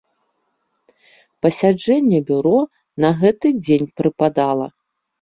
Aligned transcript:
Пасяджэнне 1.47 2.19
бюро 2.31 2.59
на 3.09 3.15
гэты 3.23 3.47
дзень 3.63 3.89
прыпадала. 3.99 4.67